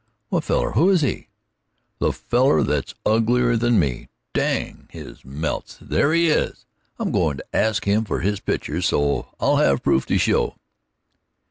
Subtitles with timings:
[0.29, 0.71] "What feller?
[0.71, 1.27] Who is he?"
[1.99, 4.09] "The feller that's uglier than me.
[4.33, 6.65] Dang his melts, there he is!
[6.97, 10.55] I'm going to ask him for his picture, so I'll have the proof to show."